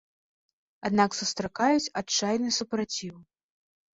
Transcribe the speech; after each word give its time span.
Аднак 0.89 1.11
сустракаюць 1.19 1.91
адчайны 2.01 2.49
супраціў. 2.59 3.15